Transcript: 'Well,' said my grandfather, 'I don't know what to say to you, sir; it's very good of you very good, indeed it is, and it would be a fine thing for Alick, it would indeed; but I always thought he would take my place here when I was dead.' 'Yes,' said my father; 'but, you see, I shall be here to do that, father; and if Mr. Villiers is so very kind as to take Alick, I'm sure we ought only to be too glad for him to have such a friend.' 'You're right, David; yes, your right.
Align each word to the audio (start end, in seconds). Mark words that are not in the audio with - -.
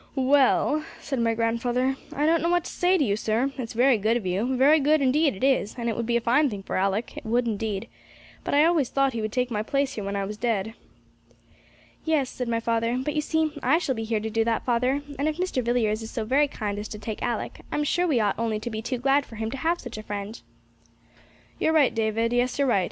'Well,' 0.15 0.83
said 0.99 1.19
my 1.19 1.35
grandfather, 1.35 1.95
'I 2.11 2.25
don't 2.25 2.41
know 2.41 2.49
what 2.49 2.63
to 2.65 2.71
say 2.71 2.97
to 2.97 3.03
you, 3.03 3.15
sir; 3.15 3.51
it's 3.59 3.73
very 3.73 3.99
good 3.99 4.17
of 4.17 4.25
you 4.25 4.57
very 4.57 4.79
good, 4.79 4.99
indeed 4.99 5.35
it 5.35 5.43
is, 5.43 5.75
and 5.77 5.87
it 5.87 5.95
would 5.95 6.07
be 6.07 6.17
a 6.17 6.21
fine 6.21 6.49
thing 6.49 6.63
for 6.63 6.75
Alick, 6.75 7.17
it 7.17 7.23
would 7.23 7.47
indeed; 7.47 7.87
but 8.43 8.55
I 8.55 8.65
always 8.65 8.89
thought 8.89 9.13
he 9.13 9.21
would 9.21 9.31
take 9.31 9.51
my 9.51 9.61
place 9.61 9.93
here 9.93 10.03
when 10.03 10.15
I 10.15 10.25
was 10.25 10.37
dead.' 10.37 10.73
'Yes,' 12.03 12.31
said 12.31 12.47
my 12.47 12.59
father; 12.59 12.97
'but, 12.97 13.13
you 13.13 13.21
see, 13.21 13.53
I 13.61 13.77
shall 13.77 13.93
be 13.93 14.03
here 14.03 14.19
to 14.19 14.31
do 14.31 14.43
that, 14.43 14.65
father; 14.65 15.03
and 15.19 15.27
if 15.27 15.37
Mr. 15.37 15.61
Villiers 15.63 16.01
is 16.01 16.09
so 16.09 16.25
very 16.25 16.47
kind 16.47 16.79
as 16.79 16.87
to 16.87 16.97
take 16.97 17.21
Alick, 17.21 17.61
I'm 17.71 17.83
sure 17.83 18.07
we 18.07 18.19
ought 18.19 18.39
only 18.39 18.59
to 18.61 18.71
be 18.71 18.81
too 18.81 18.97
glad 18.97 19.23
for 19.23 19.35
him 19.35 19.51
to 19.51 19.57
have 19.57 19.79
such 19.79 19.99
a 19.99 20.01
friend.' 20.01 20.41
'You're 21.59 21.73
right, 21.73 21.93
David; 21.93 22.33
yes, 22.33 22.57
your 22.57 22.67
right. 22.67 22.79